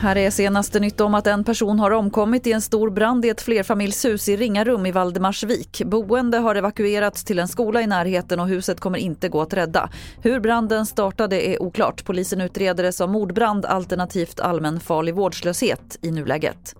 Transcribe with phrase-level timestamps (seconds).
[0.00, 3.28] Här är senaste nytt om att en person har omkommit i en stor brand i
[3.28, 5.82] ett flerfamiljshus i Ringarum i Valdemarsvik.
[5.84, 9.90] Boende har evakuerats till en skola i närheten och huset kommer inte gå att rädda.
[10.22, 12.04] Hur branden startade är oklart.
[12.04, 16.74] Polisen utreder det som mordbrand alternativt allmänfarlig vårdslöshet i nuläget.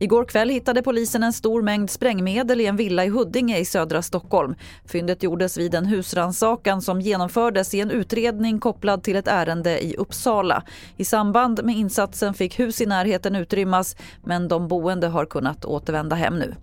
[0.00, 4.02] Igår kväll hittade polisen en stor mängd sprängmedel i en villa i Huddinge i södra
[4.02, 4.54] Stockholm.
[4.84, 9.96] Fyndet gjordes vid en husransakan som genomfördes i en utredning kopplad till ett ärende i
[9.96, 10.62] Uppsala.
[10.96, 16.16] I samband med insatsen fick hus i närheten utrymmas men de boende har kunnat återvända
[16.16, 16.54] hem nu.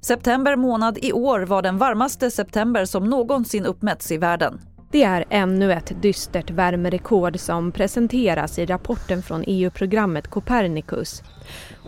[0.00, 4.60] September månad i år var den varmaste september som någonsin uppmätts i världen.
[4.92, 11.22] Det är ännu ett dystert värmerekord som presenteras i rapporten från EU-programmet Copernicus.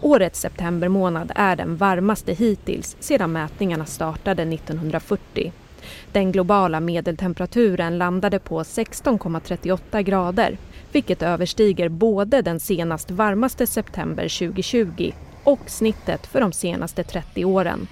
[0.03, 5.53] Årets septembermånad är den varmaste hittills sedan mätningarna startade 1940.
[6.13, 10.59] Den globala medeltemperaturen landade på 16,38 grader
[10.93, 15.13] vilket överstiger både den senast varmaste september 2020
[15.45, 17.87] och snittet för de senaste 30 åren.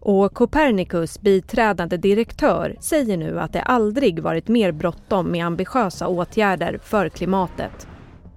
[0.00, 6.78] Och Copernicus biträdande direktör säger nu att det aldrig varit mer bråttom med ambitiösa åtgärder
[6.82, 7.88] för klimatet.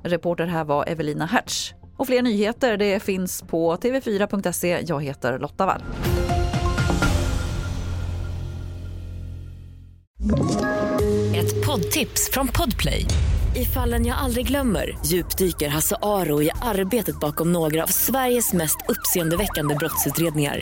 [0.04, 1.74] Reporter här var Evelina Hertz.
[1.98, 4.84] Och fler nyheter det finns på tv4.se.
[4.88, 5.82] Jag heter Lotta Wall.
[11.36, 13.06] Ett poddtips från Podplay.
[13.56, 18.78] I fallen jag aldrig glömmer djupdyker Hasse Aro i arbetet bakom några av Sveriges mest
[18.88, 20.62] uppseendeväckande brottsutredningar